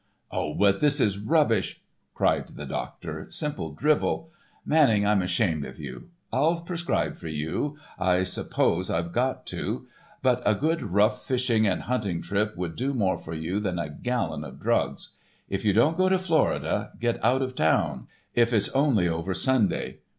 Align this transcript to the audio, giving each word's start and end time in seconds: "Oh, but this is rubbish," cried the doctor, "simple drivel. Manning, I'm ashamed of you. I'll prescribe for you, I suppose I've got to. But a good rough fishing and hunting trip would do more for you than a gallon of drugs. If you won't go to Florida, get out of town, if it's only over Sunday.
"Oh, 0.31 0.55
but 0.55 0.79
this 0.79 0.99
is 0.99 1.19
rubbish," 1.19 1.83
cried 2.15 2.47
the 2.47 2.65
doctor, 2.65 3.27
"simple 3.29 3.71
drivel. 3.75 4.31
Manning, 4.65 5.05
I'm 5.05 5.21
ashamed 5.21 5.63
of 5.63 5.77
you. 5.77 6.09
I'll 6.33 6.61
prescribe 6.61 7.17
for 7.17 7.27
you, 7.27 7.77
I 7.99 8.23
suppose 8.23 8.89
I've 8.89 9.11
got 9.11 9.45
to. 9.45 9.85
But 10.23 10.41
a 10.43 10.55
good 10.55 10.81
rough 10.81 11.23
fishing 11.25 11.67
and 11.67 11.83
hunting 11.83 12.23
trip 12.23 12.57
would 12.57 12.75
do 12.75 12.95
more 12.95 13.19
for 13.19 13.35
you 13.35 13.59
than 13.59 13.77
a 13.77 13.91
gallon 13.91 14.43
of 14.43 14.59
drugs. 14.59 15.11
If 15.49 15.63
you 15.63 15.75
won't 15.79 15.97
go 15.97 16.09
to 16.09 16.17
Florida, 16.17 16.93
get 16.99 17.23
out 17.23 17.43
of 17.43 17.53
town, 17.53 18.07
if 18.33 18.53
it's 18.53 18.69
only 18.69 19.07
over 19.07 19.35
Sunday. 19.35 19.99